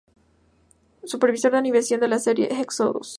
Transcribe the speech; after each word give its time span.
Supervisor 1.05 1.51
de 1.51 1.59
animación 1.59 1.99
de 1.99 2.07
la 2.07 2.17
serie 2.17 2.47
Exodus! 2.59 3.09